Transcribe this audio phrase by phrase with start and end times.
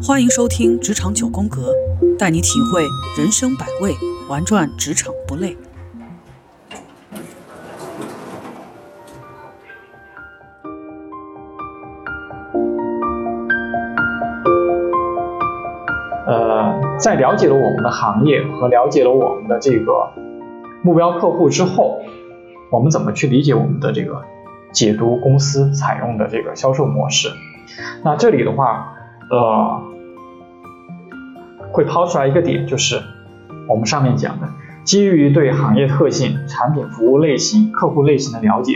[0.00, 1.72] 欢迎收听《职场九宫格》，
[2.16, 2.84] 带你体会
[3.18, 3.92] 人生百味，
[4.28, 5.56] 玩转职场不累。
[16.28, 20.10] 呃，在了解了我们的行业和了解了我们的这个
[20.84, 22.02] 目标客户之后，
[22.70, 24.22] 我们怎么去理解我们的这个
[24.72, 27.28] 解读公司采用的这个销售模式？
[28.04, 28.94] 那这里的话，
[29.30, 29.80] 呃，
[31.72, 33.00] 会抛出来一个点，就是
[33.68, 34.48] 我们上面讲的，
[34.84, 38.74] 基于对行业特性、产品服务类型、客户类型的了解，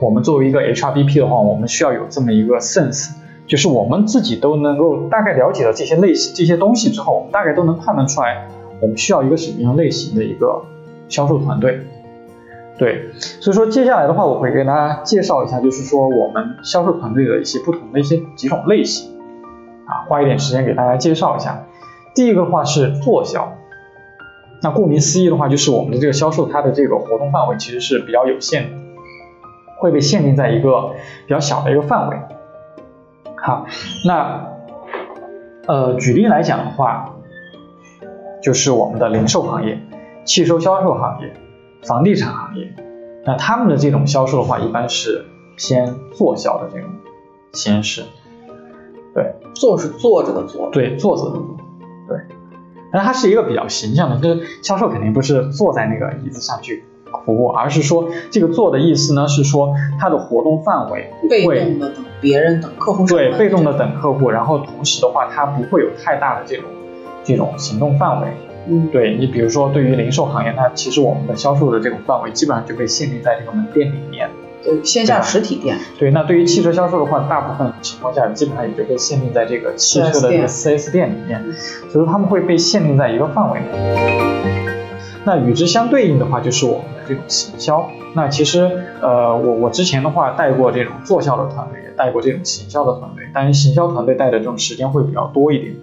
[0.00, 3.10] 我们作为一个 HRBP 的话，我们需要有这么一个 sense，
[3.46, 8.48] 就是我们自己都能够大概了解了这些类型、这些东西之后，我们大概都能判断出来，
[8.80, 10.62] 我们需要一个什么样类型的一个
[11.08, 11.80] 销售团队。
[12.80, 13.10] 对，
[13.42, 19.20] 所以说接下来的话，我会给大家介绍一下，就是说我们销售团队的一些不同的一些几种类型，
[19.84, 21.66] 啊，花一点时间给大家介绍一下。
[22.14, 23.52] 第一个的话是做销，
[24.62, 28.78] 那顾名思义的话，就是我们的这个销售它的这个活动范围其实是比较有限的，
[29.76, 30.92] 会被限定在一个
[31.26, 32.16] 比较小的一个范围。
[33.36, 33.66] 好，
[34.06, 34.48] 那
[35.66, 37.14] 呃举例来讲的话，
[38.42, 39.78] 就是我们的零售行业、
[40.24, 41.30] 汽车销售行业。
[41.82, 42.74] 房地产行业，
[43.24, 45.24] 那他们的这种销售的话，一般是
[45.56, 46.88] 偏坐销的这种
[47.52, 48.04] 形式。
[49.14, 50.70] 对，坐是坐着的坐。
[50.70, 51.56] 对，坐着的坐。
[52.08, 52.18] 对，
[52.92, 56.84] 但它是一个比较形象的，就是销售肯定不是坐在那个椅子上去
[57.24, 63.06] 服务，而是说这个坐的意思呢，是说它的活动范围不会被动的等别人等客户。
[63.06, 66.64] 对，被动的等客户，然后同时的话，它不会有太大的这种
[67.24, 68.28] 这种行动范围。
[68.70, 74.30] 嗯，对你，比如说对于零售行业，它其实我们的销售的这种范围基本上就被限定在这个门店里面，
[74.62, 75.76] 对线下实体店。
[75.98, 81.42] 对，那对于汽车销售的话，大部分情况下基本上也就被限定在这个汽车的这个 4S 店里面，
[81.90, 83.66] 所以说他们会被限定在一个范围内。
[85.24, 87.90] 那与之相对应的话，就是我们的这种行销。
[88.14, 88.70] 那其实，
[89.02, 95.74] 呃，我我之前的话带过这种做销的团队，也带过这种行销的团队，但是行销团队带的这种时间会比较多一点。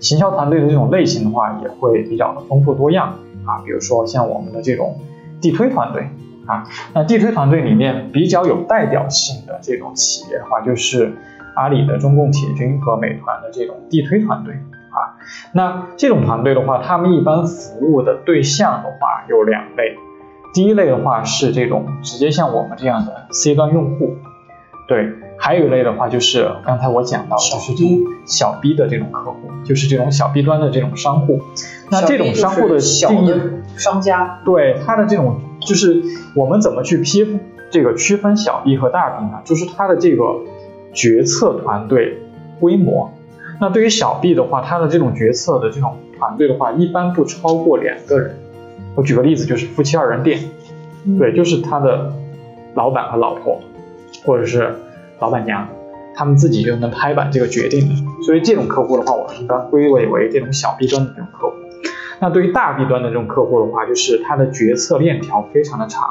[0.00, 3.14] 行销团队的这种类型的话，也会比较的丰富多样
[3.44, 5.00] 啊，比如说像我们的这种
[5.40, 6.08] 地推团队
[6.46, 6.64] 啊，
[6.94, 11.12] 那地推团队里面比较有代表性的这种企业的话，就是
[11.54, 15.16] 阿里的中共铁军和美团的这种地推团队啊。
[15.52, 19.96] 那这种团队的话，他们一般服务的对象的话有两类，
[20.52, 24.16] 第一类的话是这种直接像我们这样的 C 端用户，
[24.88, 25.25] 对。
[25.38, 31.40] 还有一类的话，就是刚才我讲到，就是这种小 B 的这种客户，就是这种小 B 端的这种商户。
[31.90, 33.34] 那这种商户的定义，
[33.76, 36.02] 商家对它的这种，就是
[36.34, 37.38] 我们怎么去批
[37.70, 39.40] 这个区分小 B 和大 B 呢？
[39.44, 40.24] 就是它的这个
[40.92, 42.18] 决策团队
[42.58, 43.12] 规模。
[43.60, 48.36] 那对于小 B 的话，它的这种决策的这种团队的话，一般不超过两个人。
[48.94, 50.40] 我举个例子，就是夫妻二人店，
[51.18, 52.12] 对，就是他的
[52.74, 53.60] 老板和老婆，
[54.24, 54.74] 或者是。
[55.18, 55.66] 老板娘，
[56.14, 61.54] 他们自己就能拍板这个决定的，所以这种客户的话，我们一般归类为这种小 B 端的这种客户。
[62.20, 66.02] 那对于大 B 端的这种客户的话，就是他的决策链条非常的长，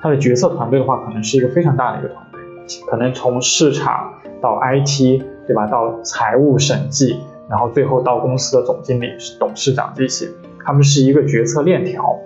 [0.00, 2.40] 他的决策团队的话，可能是一个非常大的一个团队，
[2.86, 10.28] 可能从市场到 IT，对吧，到财务审计，然后最后到公司的总经理、董事长这些，
[10.64, 12.18] 他们是一个决策链条。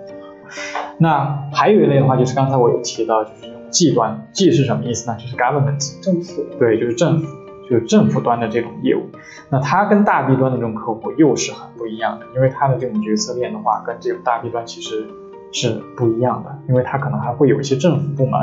[0.97, 3.53] 那还有一类的话，就是刚才我有提到，就是。
[3.73, 5.17] G 端，G 是什么意思呢？
[5.19, 7.27] 就是 government 政府，对，就是政府，
[7.69, 9.09] 就是政府端的这种业务。
[9.49, 15.07] 那它跟大 B 端的这种客户又是很不一样的，因为它的这种决策链的话，跟这种大 B 端其实
[15.51, 18.39] 是不一样的，因为它可能还会有一些政府部门，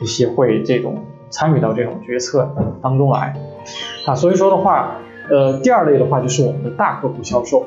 [0.00, 3.34] 一些会这种参与到这种决策当中来。
[4.06, 4.98] 啊，所以说的话，
[5.30, 7.66] 呃，第二类的话就是我们的大客户销售。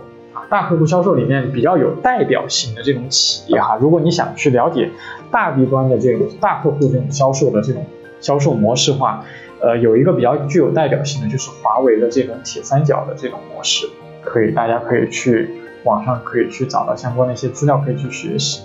[0.54, 4.92] 大客户销售里面比较有代表性的这种企业哈，如果你想去了解
[5.32, 7.84] 大 B 端的这种大客户这种销售的这种
[8.20, 9.26] 销售模式化，
[9.60, 13.90] 呃，有一个比较具有代表性的就是华为的这种铁三角的这种模式，
[14.22, 15.50] 可以大家可以去
[15.86, 18.62] 网上可以去找到相关的一些资料可以去学习。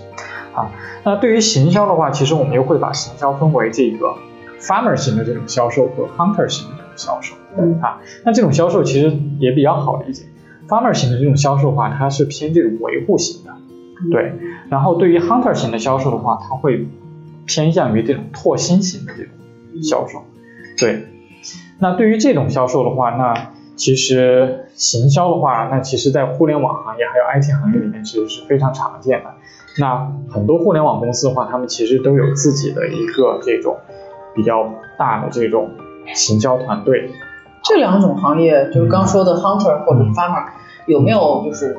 [0.53, 0.69] 啊，
[1.03, 4.13] 那对于行销的话，其实我们又会把行销分为这个
[4.59, 7.33] farmer 型的这种销售和 hunter 型的这种销售。
[7.57, 10.25] 嗯，啊，那这种销售其实也比较好理解。
[10.69, 13.51] Farmer 型的这种销售的话，它是偏这种维护型的，
[14.11, 14.33] 对。
[14.69, 16.87] 然后对于 Hunter 型的销售的话，它会
[17.47, 19.31] 偏向于这种拓新型的这种
[19.81, 20.21] 销售，
[20.77, 21.05] 对。
[21.79, 29.31] 那对于这种销售的话，那其实行销的话，那其实在互联网行业还有 IT 行业里面其实是非常常见的。
[29.79, 33.77] 那很多互联网公司的话，他们其实都有自己的一个这种
[34.35, 35.71] 比较大的这种
[36.13, 37.09] 行销团队。
[37.63, 40.45] 这两种行业，就是刚说的 hunter 或者 farmer，
[40.85, 41.77] 有没有就是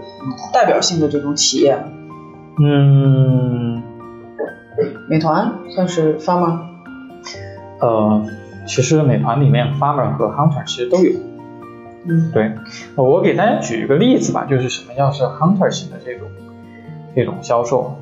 [0.53, 1.79] 代表性的这种企业？
[2.63, 3.83] 嗯，
[5.09, 6.59] 美团算是 farmer？
[7.81, 8.27] 呃，
[8.67, 11.13] 其实美团里面 farmer 和 hunter 其实都有。
[12.07, 12.53] 嗯，对，
[12.95, 16.29] 我给大家举一个例子吧，就是什么样是 hunter 型的这种
[17.15, 17.97] 这种销售，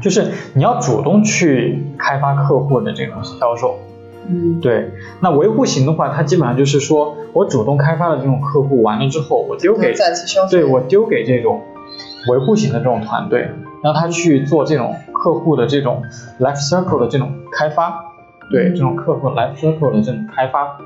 [0.00, 3.78] 就是你要主动去开发客户的这种销售。
[4.28, 4.90] 嗯，对，
[5.20, 9.94] 那维护型的话，它基本上就是说我主动开发的这种客户完了之后，我丢给
[10.50, 11.62] 对我丢给这种
[12.30, 13.50] 维护型的这种团队，
[13.82, 16.02] 让他去做这种客户的这种
[16.40, 18.12] life circle 的这种开发，
[18.50, 20.78] 对，这种客户 life circle 的这种开发，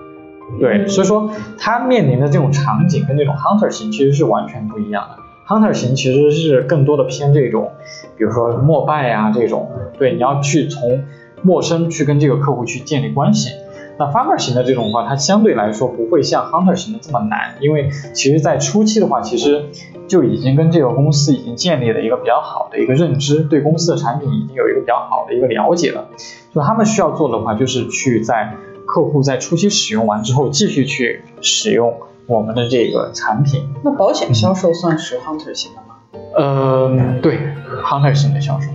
[0.61, 5.23] 对，所以说他面临的这种场景跟这种 hunter 型其实是完全不一样的。
[5.45, 7.73] hunter 型其实是更多的偏这种，
[8.17, 9.69] 比如说陌拜啊这种，
[9.99, 11.03] 对，你要去从
[11.43, 13.51] 陌生去跟这个客户去建立关系。
[13.99, 19.67] 那 farmer 型的这种的话，它相对来说不会像 hunter 型的这么难，因为其实在初期的话，其实
[20.09, 26.09] 就已经跟这个公司已经建立了一个比较好的一个认知，对公司的产品已经有一个比较好的一个了解了。
[26.55, 28.55] 就他们需要做的话，就是去在
[28.87, 31.95] 客户在初期使用完之后，继续去使用
[32.27, 33.69] 我们的这个产品。
[33.85, 35.97] 那保险销售算是 hunter 型的吗？
[36.39, 37.39] 嗯，对
[37.85, 38.71] ，hunter 型的销售。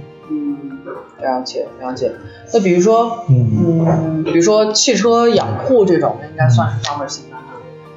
[1.19, 2.11] 嗯，了解了解。
[2.53, 7.41] 那比如说，嗯嗯，比如说汽车养护这种，应该算是 farmer 型的哈，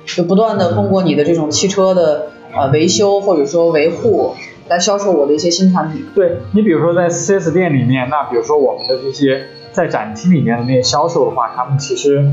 [0.06, 4.34] 就不断的通过你的这种汽车的呃维修或者说维护
[4.68, 6.06] 来销售我的一些新产品。
[6.14, 12.24] 对你比如说在 4S 店里面，那比如说我们的这些在展厅里面的那些销售的话，他们其实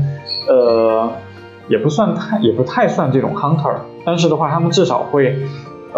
[0.48, 1.10] 呃
[1.68, 5.36] 也不算太也不太算这种 hunter，但是的话他们至少会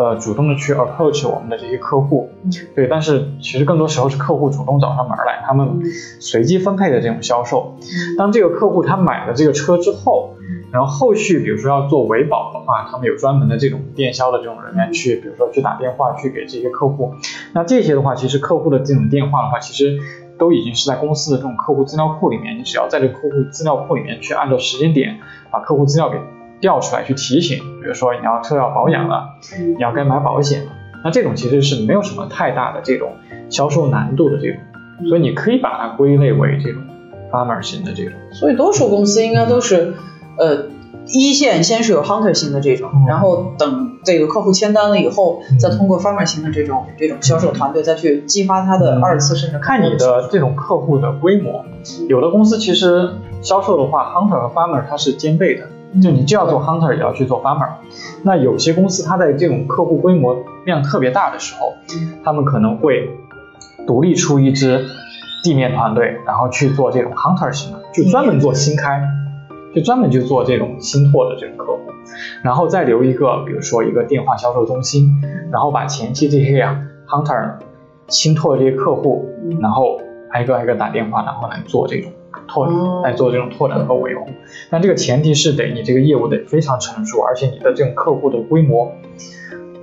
[0.00, 2.30] 呃主动的去 approach 我们的这些客户，
[2.74, 5.82] 对，但是其实更多时候是客户主动找上门来，他们
[6.20, 7.76] 随机分配的这种销售。
[8.16, 10.36] 当这个客户他买了这个车之后，
[10.72, 17.12] 然后后续比如说要做维保的话，他们有专门的这种电销的这种人员去，比如说去打电话去给这些客户。
[17.52, 19.98] 那这些的话，其实客户的这种电话的话，其实
[20.38, 25.18] 都已经是在公司的这种客户资料库里面，你只要在这个客户资料库里面去按照时间点
[25.50, 26.18] 把客户资料给
[26.60, 29.72] 调出来去提醒，比如说你要车要保养了，嗯。
[29.72, 30.72] 你要该买保险了，
[31.04, 33.12] 那这种其实是没有什么太大的这种
[33.48, 34.60] 销售难度的这种，
[35.08, 36.82] 所以你可以把它归类为这种
[37.30, 38.12] farmer 型的这种。
[38.32, 39.94] 所以多数公司应该都是，
[40.38, 40.66] 呃，
[41.06, 43.06] 一线先是有 hunter 型的这种，嗯。
[43.06, 51.64] 然后等这个客户签单了以后，再通过 farmer 型的这种这种销售团队再去激发他的二次甚至看你的这种客户的规模，
[52.08, 53.10] 有的公司其实
[53.40, 55.68] 销售的话，hunter 和 farmer 它是兼备的，
[56.00, 57.68] 就你既要做 hunter 也要去做 farmer。
[58.22, 61.74] 那有些公司它在这种客户规模量特别大的时候，
[62.22, 63.10] 他们可能会
[63.86, 64.86] 独立出一支
[65.42, 69.02] 地面团队，然后去做这种 hunter 型的，就专门做新开，
[69.74, 71.80] 就专门就做这种新拓的这种客户，
[72.42, 75.08] 然后再留一个，比如说一个电话销售中心，
[75.50, 76.78] 然后把前期这些啊
[77.08, 77.54] hunter
[78.08, 79.26] 新拓的这些客户，
[79.60, 79.98] 然后
[80.30, 82.12] 挨个挨个打电话，然后来做这种
[82.48, 84.26] 拓哦来做这种拓展和维护。
[84.70, 88.92] 但这个前提是得你这个业务得非常成熟，而且你的这种客户的规模，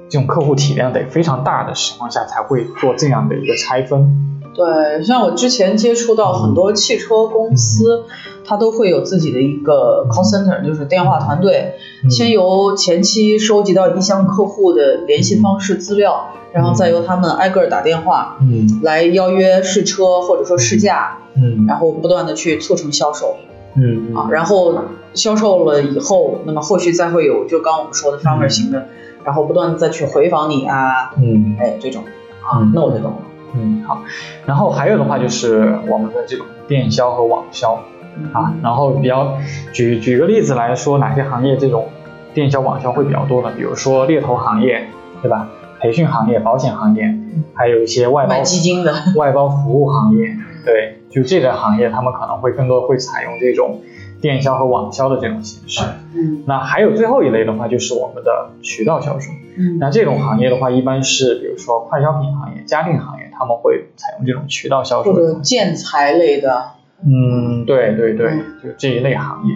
[0.09, 4.23] 这种客户体量得非常大的情况下，才会做这样的一个拆分。
[4.53, 8.05] 对，像我之前接触到很多汽车公司，
[8.47, 11.73] 它都会有自己的一个 call center，就是电话团队，
[12.03, 12.09] 嗯。
[12.09, 18.79] 先由前期收集到意向客户的联系方式资料，然后再由他们挨个儿打电话嗯。
[18.81, 21.65] 来邀约试车或者说试驾，嗯。
[21.67, 23.35] 然后不断的去促成销售
[23.75, 24.15] 嗯。
[24.15, 24.75] 啊，然后
[25.13, 28.87] 销售了以后，那么后续再会有就刚我们说的 farmer 型的，
[29.25, 31.57] 然后不断的再去回访你啊，嗯。
[31.59, 32.03] 哎这种
[32.41, 33.17] 啊嗯，那我就懂了。
[33.55, 33.83] 嗯。
[33.85, 34.03] 好。
[34.45, 37.83] 然后还有的话就是我们的这种电销和网销。
[38.33, 39.37] 啊，然后比较
[39.73, 41.87] 举举个例子来说，哪些行业这种
[42.33, 43.51] 电销网销会比较多呢？
[43.55, 44.87] 比如说猎头行业，
[45.21, 45.49] 对吧？
[45.79, 47.15] 培训行业、保险行业，
[47.53, 53.81] 还有一些外包卖基金的，外包服务行业， 对，就这个行业，他们可能会更多会采用这种
[54.19, 55.83] 电销和网销的这种形式。
[56.15, 59.31] 嗯那还有最后一类的话，就是我们的渠道销售。
[59.55, 66.71] 嗯那这种行业的话，一般是比如说快消品行业、家电行业，他们会采用这种渠道销售或的者建材类的，
[67.05, 68.31] 嗯，对对对，
[68.63, 69.55] 就这一类行业。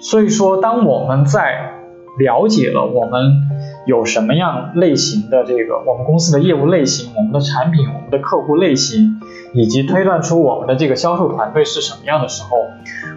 [0.00, 1.72] 所以说，当我们在
[2.18, 3.48] 了解了我们
[3.86, 9.20] 有什么样类型的这个我们公司的业务类型、我们的产品、我们的客户类型，
[9.54, 12.58] 以及推断出我们的这个销售团队是什么样的时候，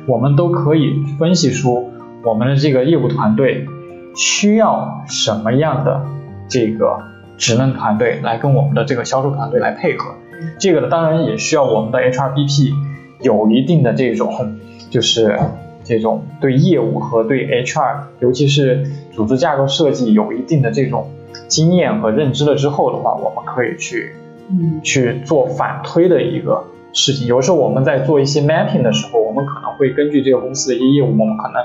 [0.07, 1.91] 我们都可以分析出
[2.23, 3.67] 我们的这个业务团队
[4.15, 6.05] 需要什么样的
[6.47, 6.99] 这个
[7.37, 10.15] 职能团队来跟我们的这个销售团队来配合。
[10.59, 12.71] 这个呢，当然也需要我们的 HRBP
[13.21, 14.57] 有一定的这种
[14.89, 15.37] 就是
[15.83, 21.09] 这种对业务和对 HR，尤其是组织架构设计有一定的这种
[21.47, 24.15] 经验和认知了之后的话，我们可以去
[24.49, 27.27] 嗯去做反推的一个事情。
[27.27, 31.63] 有时候我们在做一些 mapping 的时候，我们可能会根据这个公司的一些业务，我们可能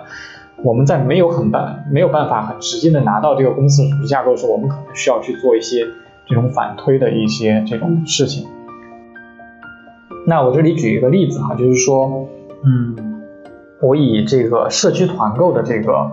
[0.64, 5.84] 我们在没有很办没有办法很直接的拿到这个公司的组织架构的时候，我们可能需要去做一些
[6.26, 8.46] 这种反推的一些这种事情。
[10.26, 12.28] 那我这里举一个例子哈，就是说，
[12.64, 13.22] 嗯，
[13.80, 16.10] 我以这个社区团购的这个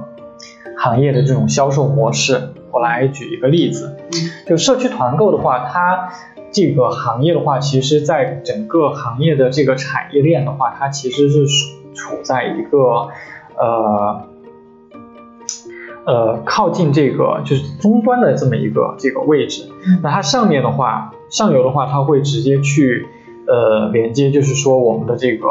[0.77, 3.96] 行业的这种销售模式，我来举一个例子。
[4.46, 6.10] 就社区团购的话，它
[6.51, 13.10] 这个行业的话，其实在整个行业的这个产业链的话，它其实是处处在一个
[13.58, 14.27] 呃
[16.05, 19.70] 呃靠近这个就是终端的这么一个这个位置。
[20.03, 23.08] 那它上面的话，上游的话，它会直接去
[23.54, 25.48] 呃连接，就是说我们的这个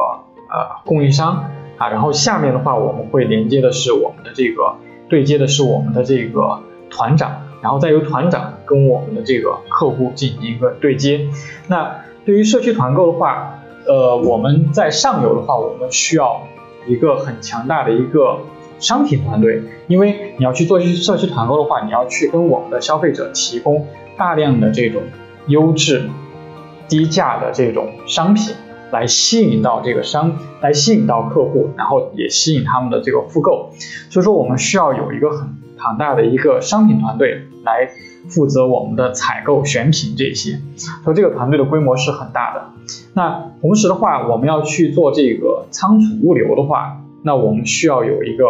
[0.50, 4.74] 呃供应商啊，然后下面的话，我们会连接的是我们的这个
[5.08, 6.58] 对接的是我们的这个
[6.90, 11.28] 团长，然后再由团长跟我们的这个客户进行一个对接。
[11.68, 16.42] 那对于社区团购的话，呃，我们在上游的话，我们需要
[16.88, 18.38] 一个很强大的一个
[18.80, 25.02] 商品团队，因为你要去做社区团购的话，你要去跟我们的消费者提供大量的这种
[25.46, 26.08] 优质、
[26.92, 28.54] 低价的这种商品，
[28.90, 33.70] 来吸引到这个商，来吸引到客户，然后也吸引他们的这个复购。
[34.10, 37.88] 所以说，我们需要有一个很庞大的一个商品团队来
[38.28, 40.60] 负责我们的采购、选品这些，
[41.02, 42.64] 所以这个团队的规模是很大的。
[43.14, 48.44] 那同时的话，我们要去做这个仓储物流的话，那我们需要有一个，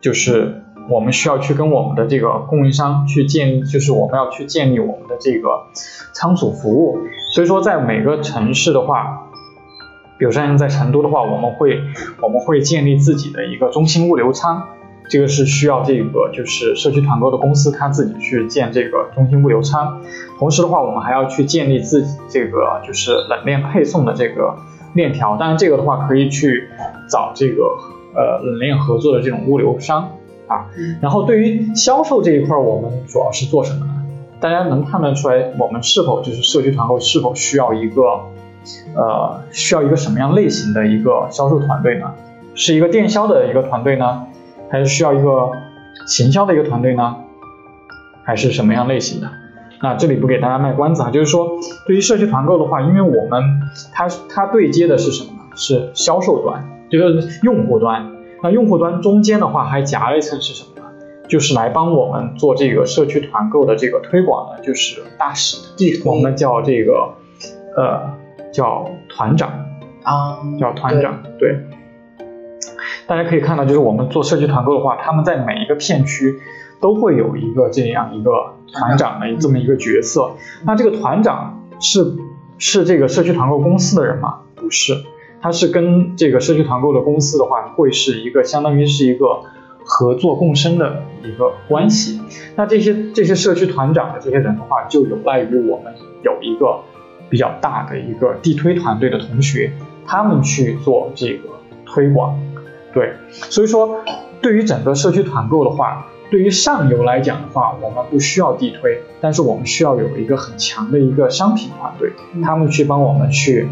[0.00, 5.64] 就是我们需要去跟我们的这个供应商去建，就是我们要去建立我们的这个
[6.12, 6.98] 仓储服务。
[7.34, 9.26] 所以说，在每个城市的话，
[10.20, 11.80] 比如像在成都的话，我们会
[12.20, 14.62] 我们会建立自己的一个中心物流仓。
[15.08, 20.00] 这个是需要这个就是社区团购的公司他自己去建这个中心物流仓，
[20.38, 24.54] 同时的话，我们还要去建立自己这个就是冷链配送的这个
[24.92, 25.36] 链条。
[25.36, 26.68] 当然，这个的话可以去
[27.10, 27.64] 找这个
[28.14, 30.08] 呃冷链合作的这种物流商
[30.46, 30.66] 啊。
[31.02, 34.03] 然后对于销售这一块，我们主要是做什么呢？
[34.44, 38.02] 大家能判断出来，我们是否就是社区团购是否需要一个
[38.94, 42.12] 呃需要一个什么样类型的一个销售团队呢？
[42.54, 44.26] 是一个电销的一个团队呢，
[44.70, 45.50] 还是需要一个
[46.06, 47.16] 行销的一个团队呢？
[48.22, 49.30] 还是什么样类型的？
[49.80, 51.48] 那这里不给大家卖关子啊，就是说
[51.86, 53.42] 对于社区团购的话，因为我们
[53.94, 55.56] 它它对接的是什么呢？
[55.56, 58.12] 是销售端，就是用户端。
[58.42, 60.73] 那用户端中间的话还夹了一层是什么？
[61.28, 65.56] 就是来帮我们做这个社区团购的这个推广的，就是大使，
[66.04, 67.14] 我们叫这个
[67.76, 68.14] 呃
[68.52, 69.64] 叫团长。
[70.02, 71.56] 啊，叫团长，对。
[73.06, 76.38] 大家可以看到，就是我们做社区团购的话，他们在每一个片区
[76.78, 78.30] 都会有一个这样一个
[78.70, 80.32] 团长的这么一个角色。
[80.66, 82.16] 那这个团长是
[82.58, 84.40] 是这个社区团购公司的人吗？
[84.56, 84.92] 不是，
[85.40, 89.40] 他是跟这个社区团购的公司的话，会是一个相当于是一个
[89.84, 92.20] 合作共生的一个关系。
[92.56, 96.80] 那这些这些社区团长的这些人的话，就有赖于我们有一个
[97.28, 99.72] 比较大的一个地推团队的同学。
[100.06, 101.48] 他们去做这个
[101.86, 102.38] 推广，
[102.92, 104.04] 对，所以说
[104.42, 112.12] 对于整个社区团购的话，对于上游来讲的话，我们不需要地推，但是我们需要有一个很强的一个商品团队，
[112.42, 113.66] 他们去帮我们去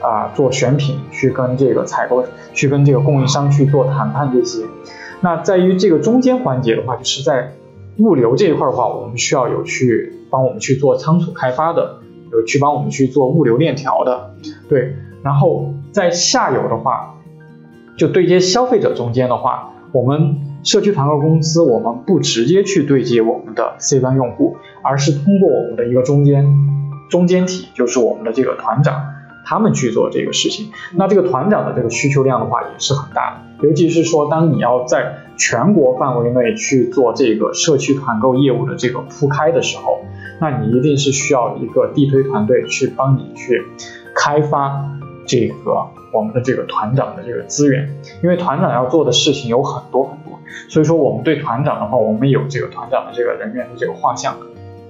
[0.00, 4.64] 啊、做选品，去跟这个采购，去跟这个供应商去做谈判这些。
[5.22, 7.52] 那在于这个中间环节的话，就是在
[7.98, 12.00] 物流这一块的话，我们需要有去帮我们去做仓储开发的，
[12.32, 14.34] 有去帮我们去做物流链条的，
[14.68, 14.96] 对。
[15.22, 17.14] 然后在下游的话，
[17.96, 26.44] 就对接消费者中间的话，我们社区团购公司，我们不直接去对接我们的 C 端用户，而是通过我们的一个中间
[27.08, 29.04] 中间体，就是我们的这个团长，
[29.44, 30.70] 他们去做这个事情。
[30.94, 40.00] 那这个团长的这个需求量的话也是很大的，尤其是说当你要在全国范围内去做这个社区团购业务的这个铺开的时候，
[40.40, 43.62] 那你一定是需要一个地推团队去帮你去
[44.14, 44.88] 开发。
[45.24, 47.88] 这个我们的这个团长的这个资源，
[48.24, 50.36] 因为团长要做的事情有很多很多，
[50.68, 54.36] 所以说我们对团长的话，我们有这个团长的这个人员的这个画像，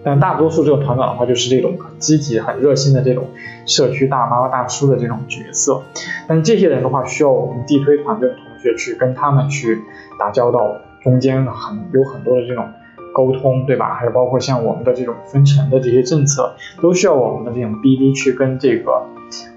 [0.05, 3.29] 但大多数这个团长的话，就是这种很积极、很热心的这种
[3.67, 5.83] 社区大妈大叔的这种角色，
[6.27, 9.81] 但这些人的话，需要我们地推团队的同学去跟他们去
[10.19, 12.69] 打交道，中间很有很多的这种
[13.15, 13.95] 沟通，对吧？
[13.95, 19.03] 还有包括像我们的这种分成的这些政策，都需要我们的这种 BD 去跟这个。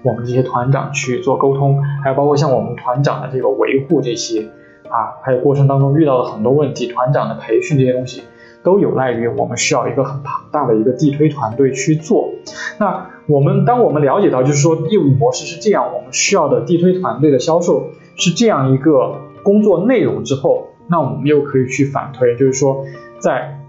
[0.02, 4.48] 我们这些团长去做沟通，还有包括像我们团长的这个维护这些
[4.88, 8.22] 啊，还有过程当中遇到的很多问题，团长的培训这些东西，
[8.66, 12.32] 都有赖于我们需要一个很庞大的一个地推团队去做。
[12.80, 22.84] 那我们当我们了解到就是说业务模式是这样，我们需要的地推团队的销售是这样一个工作内容之后，那我们又可以去反推，就是说
[23.20, 23.60] 在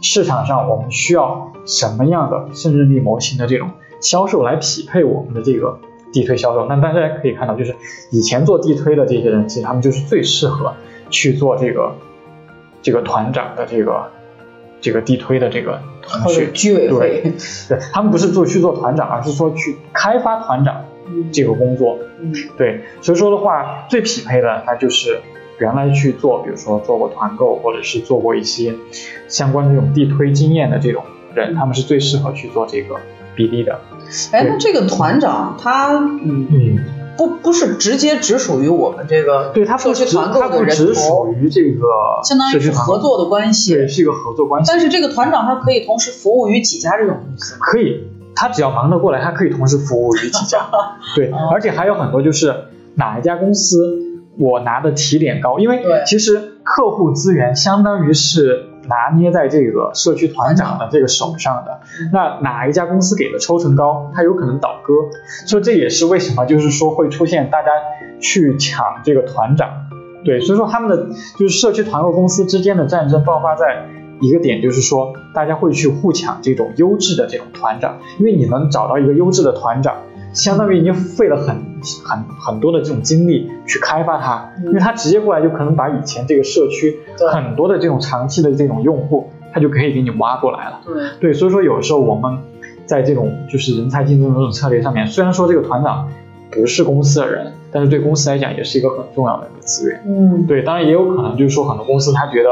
[0.00, 3.68] 市场上我们需要什么样的胜任力模型的这种
[4.00, 5.78] 销售来匹配我们的这个
[6.14, 6.64] 地推销售。
[6.64, 7.76] 那大家可以看到，就是
[8.10, 10.72] 以前做地推的这些人，其实他们就是最适合
[11.10, 11.92] 去做这个
[12.80, 14.10] 这个团长的这个
[14.80, 16.50] 这个地推的这个同学。
[16.52, 17.22] 居委会，
[17.68, 20.84] 对他们不是做去做团长，而是说去开发团长
[21.32, 21.98] 这个工作。
[22.20, 25.20] 嗯对，所以说的话，最匹配的那就是
[25.58, 28.74] 原来去做，比如说做过团购，或者是做过一些
[29.26, 31.02] 相关这种地推经验的这种
[31.34, 32.96] 人，他们是最适合去做这个
[33.36, 33.80] BD 的。
[34.32, 36.78] 哎，那这个团长他嗯嗯，
[37.20, 41.86] 不不是直接只属于我们这个对，他社区团购他不的人头只属，于这个
[42.24, 43.74] 相当于是合，作的关系。
[43.74, 44.72] 对，是一个合作关系。
[44.72, 47.56] 但是这个团长他可以同时服务于几家这种公司？
[47.60, 50.70] 可以，他只要忙得过来，他可以同时服务于几家。
[51.14, 52.54] 对，哦而且还有很多就是
[52.94, 53.98] 哪一家公司
[54.38, 61.80] 我拿的提点高，因为其实客户资源相当于是拿捏在这个社区团长的这个手上的。
[62.12, 64.94] 那哪一家公司给的抽成高，他有可能倒戈，
[65.46, 67.70] 所以这也是为什么就是说会出现大家
[68.20, 69.68] 去抢这个团长。
[70.24, 71.08] 对，所以说他们的
[71.38, 73.86] 就是社区团购公司之间的战争爆发在
[74.20, 79.96] 一个点，就是说大家会去互抢这种优质的这种团长，因为你能找到一个优质的团长，
[80.32, 81.56] 相当于已经费了很
[82.04, 86.98] 很很多的这种精力去开发它，因为它直接过来就可能把以前这个社区
[87.32, 90.80] 很多的这种长期的这种用户，他就可以给你挖过来了。
[90.84, 92.38] 对，对，所以说有的时候我们
[92.86, 96.08] 在这种就是人才竞争的这种策略上面，虽然说这个团长
[96.50, 100.00] 不是公司的人，但是对公司来讲也是一个很重要的一个资源。
[100.06, 102.48] 嗯对，当然也有可能就是说很多公司他觉得，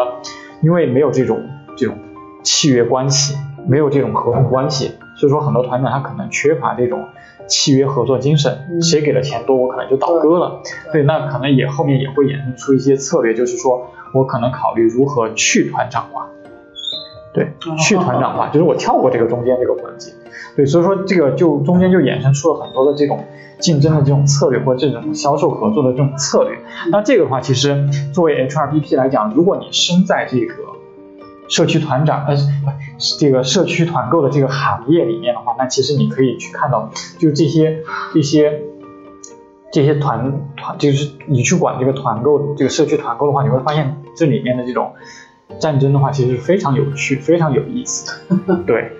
[0.63, 1.41] 因为没有这种
[1.77, 1.97] 这种
[2.43, 7.05] 契约关系，没有这种合同关系，所以说很多团长他可能缺乏这种
[7.49, 10.61] 契约合作精神，嗯谁给的钱多，我可能就倒戈了。
[10.93, 16.29] 对，那可能也后面也会衍生出一些策略，就是说我可能考虑如何去团长化。
[17.33, 20.13] 对，去团长化， 就是我跳过这个中间这个环节。
[20.57, 23.25] 对，所以说这个就中间就衍生出了很多的这种
[23.61, 26.59] 竞争的这种策略，或者这种销售合作的这种策略。
[26.91, 30.55] 那这个的话，其实作为 HRBP 来讲，如果你身在这个
[31.49, 32.71] 社区团长呃不
[33.19, 37.83] 这个社区团购的这个行业里面的话，那其实你可以去看到，就这些
[38.15, 38.61] 这些
[39.73, 44.93] 这些团团，就是你去管这个团购这个社区团购的话，你会发现这里面的这种
[45.59, 48.07] 战争的话，其实是非常有趣、非常有意思
[48.37, 48.57] 的。
[48.67, 48.93] 对。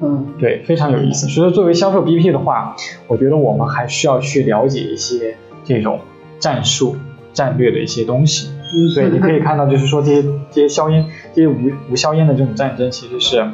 [0.00, 1.26] 嗯对，非常有意思。
[1.26, 2.76] 所以说，作为销售 BP 的话，
[3.08, 5.98] 我觉得我们还需要去了解一些这种
[6.38, 6.96] 战术、
[7.32, 8.48] 战略的一些东西。
[8.74, 13.44] 嗯，对，你可以看到，就是说这些这些硝烟、这些无无硝烟的这种战争，其实是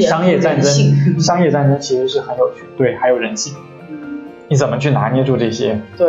[0.00, 1.20] 商业战争。
[1.20, 3.54] 商业战争其实是很有趣，对，还有人性。
[3.90, 5.80] 嗯你怎么去拿捏住这些？
[5.96, 6.06] 对，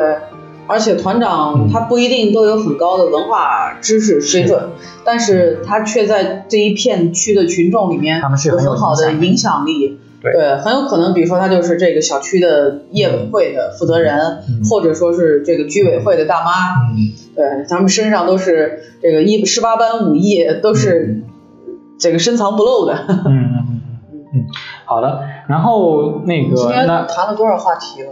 [0.67, 4.71] 而且团长嗯他不一定都有很高的文化知识水准，
[5.05, 9.99] 但是他却在这一片区的群众里面他们是很有有很好的影响力
[10.33, 14.17] 对很有可能，比如说他就是这个小区的业委会的负责人，
[14.49, 16.51] 嗯或者说是这个居委会的大妈，
[16.91, 16.95] 嗯，
[17.35, 21.23] 对，他们身上都是这个一十八般武艺，都是
[21.99, 22.93] 这个深藏不露的。
[22.93, 24.45] 嗯嗯嗯嗯嗯，
[24.85, 25.21] 好的。
[25.47, 28.09] 然后那个今天谈了多少话题了？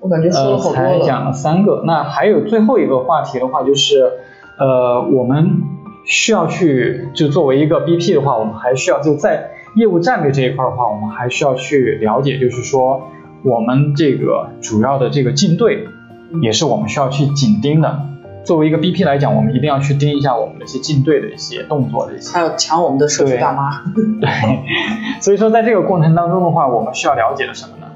[0.00, 0.98] 我感觉说了呃，好多了。
[0.98, 4.10] 才讲了三个，那还有最后一个话题的话，就是
[4.58, 5.62] 呃，我们
[6.04, 13.10] 需要去就作为一个 BP 的话，我们还需要就在业务战略这一块的话，我们还需要去了解，就是说
[13.42, 15.86] 我们这个主要的这个进队，
[16.42, 18.06] 也是我们需要去紧盯的。
[18.44, 23.70] 作为一个 BP 来讲，我们一定要去盯一下我们的一些进队的一些动作的一些还有抢我们的社区大妈。
[24.20, 24.28] 对，
[25.22, 27.86] 所以说在这个过程当中的话，我们需要了解的什么呢？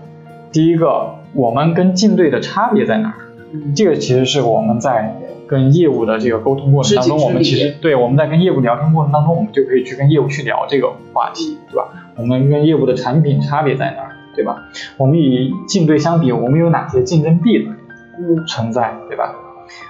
[0.53, 3.15] 第一个，我们跟进队的差别在哪儿？
[3.53, 5.17] 嗯这个其实是我们在
[5.49, 11.89] 跟业务的这个沟通过程当中，我们其实对我们在跟业务聊天过程当中，我们就可以去跟业务去聊这个话题，对吧？
[12.17, 14.65] 我们跟业务的产品差别在哪儿，对吧？
[14.97, 17.71] 我们与竞对相比，我们有哪些竞争壁垒
[18.19, 19.35] 嗯存在，对吧？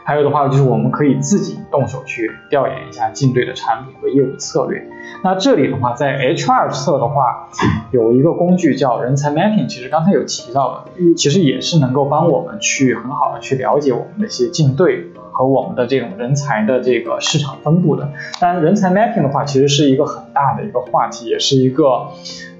[0.05, 4.88] 还有的话就是我们可以自己动手去调研一下竞对的产品和业务策略。
[5.23, 7.51] 那这里的话，在 HR 侧的话，
[7.90, 18.11] 有一个工具叫人才 mapping，其实刚才有提到的，嗯其实也是能够帮我们去很好的去了解我们的一些竞对和我们的这种人才的这个市场分布的。
[18.41, 22.09] 当然，人才 mapping 的话，其实是一个很大的一个话题，也是一个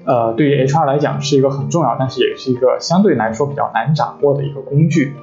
[0.05, 5.13] 呃，对于 HR 来讲是一个很重要，但是也是一个相对来说比较难掌握的一个工具。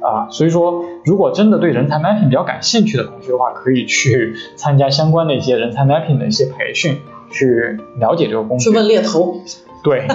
[0.00, 6.98] 啊，所以说，如果真的对人才 mapping 比较感兴趣的同学的话，可以去参加相关的一些人才 mapping 的一些培训，
[7.30, 8.70] 去了解这个工具。
[8.70, 9.40] 去问猎头。
[9.82, 10.06] 对，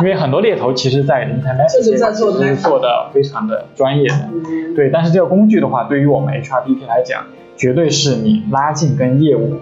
[0.00, 4.30] 因为很多猎头其实，在人才就是在做是做的非常的专业的。
[4.74, 9.56] 对，但是这个工具的话，对于我们 HRBP 来讲，绝对是你拉近跟业务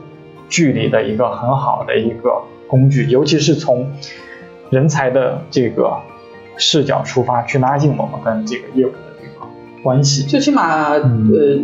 [0.48, 3.90] 距离的一个很好的一个工具，尤其是从
[4.70, 6.02] 人才的这个
[6.56, 8.92] 视角出发，去拉近我们跟这个业务。
[9.88, 11.00] 关系，最起码，呃，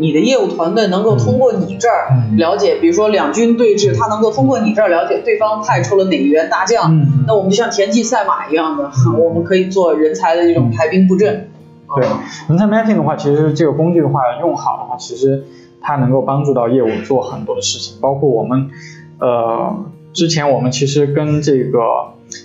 [0.00, 2.08] 你的业务团队能够通过你这儿
[2.38, 11.50] 了解，比如说两军对峙，他能够通过你这儿了解对方派出了哪一员大将，那我们就像田忌赛马一样的，我们可以做人才的这种排兵布阵。
[11.94, 12.06] 对，
[12.48, 15.44] 人才 mapping 的话，其实这个工具的话用好的话，其实
[15.82, 18.70] 它能够帮助到业务做很多的事情，包括我们，
[19.18, 19.84] 呃，
[20.14, 21.78] 之前我们其实跟这个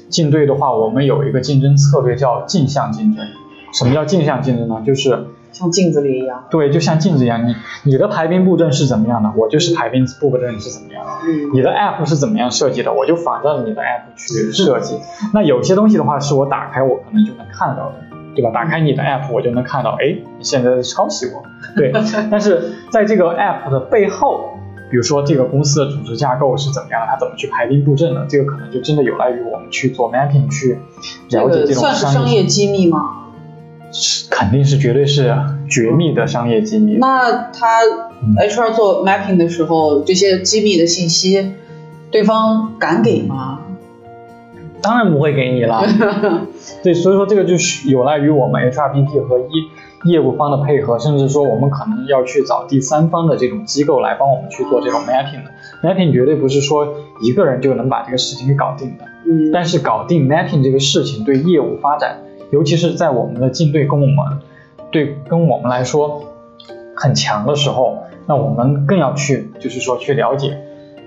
[0.09, 3.25] 竞对的话，我们有一个竞争策略叫镜像竞争。
[3.71, 4.83] 什么叫镜像竞争呢？
[4.85, 5.27] 就是。
[5.51, 11.11] 像镜子里一样，对，就像镜子一样，你你的排兵布阵是怎么样的，我就是排兵布阵是怎么样的。
[11.25, 14.97] 嗯，你的 app 是怎么样设计的，我就仿照你的 app 去设计。
[15.33, 17.95] 那有些东西的话，是我打开我可能就能看到的，
[18.35, 18.51] 对吧？
[18.51, 21.43] 打开你的 app，我就能看到，哎，你现在在抄袭我。
[21.75, 21.91] 对，
[22.31, 24.51] 但是在这个 app 的背后，
[24.89, 30.79] 比如说这个公司的组织架构是怎么样，它怎么去排兵布阵的，这个可能就真的有赖于我们去做 mapping 去
[31.29, 33.25] 了解这种算是商业机密吗？
[34.29, 35.35] 肯定是绝对是
[35.69, 36.97] 绝密的商业机密。
[36.97, 37.81] 那他
[38.37, 41.53] HR 做 mapping 的时候，这些机密的信息，
[42.11, 43.61] 对方敢给吗？
[44.81, 45.83] 当然不会给你了。
[46.83, 55.51] 对，所以说这个就是有赖于我们 HRBP 和一业务方的配合，甚至说我们可能要去找第三方的这种机构来帮我们去做这种 mapping 的。
[55.83, 59.03] mapping 绝对不是说一个人就能把这个事情给搞定的。
[59.25, 59.51] 嗯。
[59.51, 62.19] 但是搞定 mapping 这个事情对业务发展。
[62.51, 64.39] 尤其是在我们的竞对跟我们
[64.91, 66.23] 对跟我们来说
[66.95, 70.57] 很强的时候，那我们更要去，就是说去了解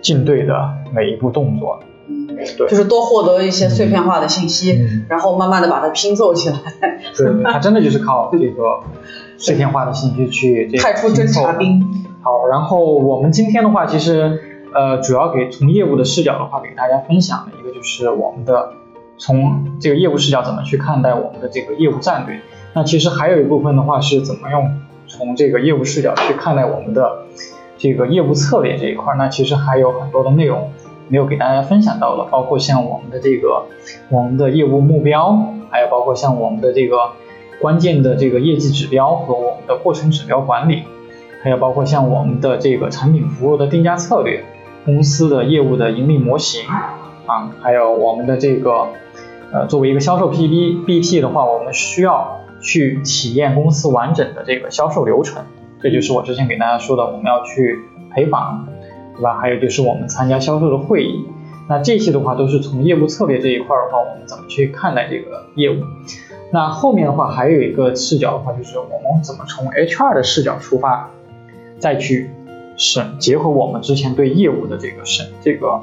[0.01, 1.81] 竞对的每一步动作。
[2.09, 2.27] 嗯，
[2.57, 6.57] 对，就是多获得一些碎片化的信息，然后慢慢的把它拼凑起来。
[7.17, 8.81] 对，它真的就是靠这个
[9.37, 11.83] 碎片化的信息去派出侦察兵。
[12.23, 14.41] 好，然后我们今天的话，其实
[14.73, 18.75] 呃，主要给从业务的视角的话，给大家分享的一个就是我们的。
[19.25, 22.41] 从这个业务视角怎么去看待我们的这个业务战略？
[22.75, 27.19] 那其实还有一部分的话是怎么用从这个业务视角去看待我们的
[27.79, 29.15] 这个业务策略这一块？
[29.17, 30.73] 那其实还有很多的内容
[31.07, 33.67] 没有给大家分享到的，包括像我们的这个
[34.09, 37.13] 我们的业务目标，还有包括像我们的这个
[37.61, 40.83] 关键的这个业绩指标和我们的过程指标管理，
[41.45, 44.43] 还有包括像我们的这个产品服务的定价策略，
[44.85, 46.67] 公司的业务的盈利模型
[47.27, 48.89] 啊，还有我们的这个。
[49.53, 55.45] 呃，作为一个销售 P B B T 的话，我们需要去体验公司完整的这个销售流程，
[55.83, 57.79] 这就是我之前给大家说的，我们要去
[58.11, 58.67] 陪访，
[59.15, 59.39] 对吧？
[59.39, 61.27] 还有就是我们参加销售的会议，
[61.69, 65.83] 那这些的话都是从业务策略这一块的话，我们怎么去看待这个业务？
[66.51, 71.11] 那后面的话还有一个视角的话，就是我们怎么从 H R 的视角出发，
[71.79, 72.31] 再去
[72.79, 75.83] 审结合我们之前对业务的这个审这个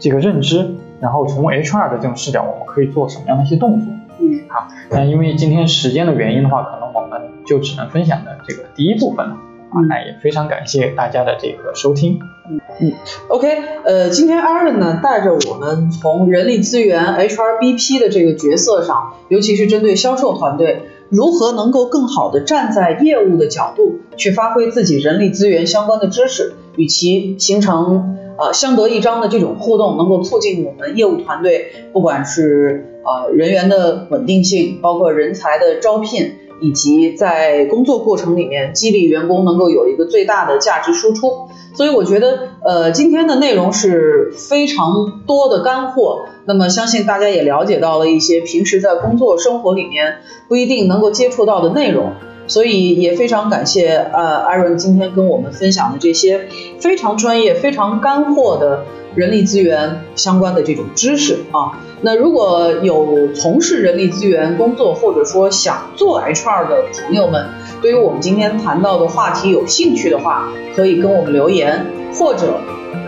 [0.00, 0.74] 这个认知。
[1.00, 3.92] 然后从 HR 的这种视角，我们可以做什么样的一些动作？
[4.18, 9.32] 嗯，好，那因为今天时间的原因的话，可能我们就只能分享的这个第一部分了
[9.70, 9.80] 啊。
[9.88, 12.18] 那也非常感谢大家的这个收听。
[12.48, 12.92] 嗯嗯
[13.28, 13.48] ，OK，
[13.84, 28.16] 呃，今天 Aaron 呢带着我们从人力资源 HRBP 的这个角色上，尤其是针对销售团队，如何能够更好的站在业务的角度去发挥自己人力资源相关的知识，与其形成。
[28.38, 41.48] 呃，相得益彰的这种互动，能够促进我们业务团队，不管是呃人员的稳定性，包括人才的招聘，以及在工作过程里面激励员工能够有一个最大的价值输出。
[41.74, 46.24] 所以我觉得，呃，今天的内容是非常多的干货。
[46.46, 50.18] 那么相信大家也了解到了一些平时在工作生活里面
[50.48, 52.12] 不一定能够接触到的内容。
[52.46, 56.46] 所以也非常感谢呃艾伦今天跟我们分享的这些
[56.80, 61.78] 非常专业、非常干货的人力资源相关的这种知识啊。
[62.02, 67.46] 那如果有从事人力资源工作或者说想做 HR 的朋友们，
[67.82, 72.60] 对于我们今天谈到的话题有兴趣的话，可以跟我们留言或者。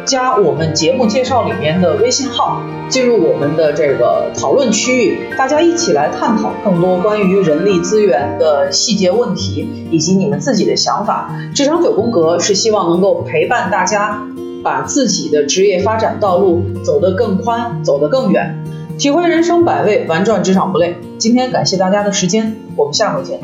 [0.08, 11.30] 加我们节目介绍里面的微信号，进入我们的这个讨论区域，大家一起来探讨更多关于人力资源的细节问题以及你们自己的想法。
[11.54, 14.26] 职场九宫格是希望能够陪伴大家，
[14.64, 18.64] 把自己的职业发展道路走得更宽，走得更远。
[18.98, 20.96] 体会人生百味，玩转职场不累。
[21.18, 23.38] 今天感谢大家的时间，我们下回见。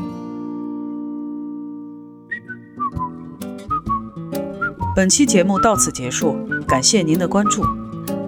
[4.96, 7.64] 本期节目到此结束，感谢您的关注。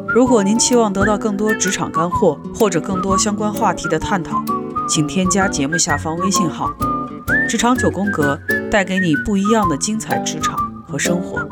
[0.08, 4.42] 如果您期望得到更多职场干货或者更多相关话题的探讨，
[4.88, 6.72] 请添加节目下方微信号
[7.48, 8.38] “职场九宫格”，
[8.70, 11.46] 带给你不一样的精彩职场和生活。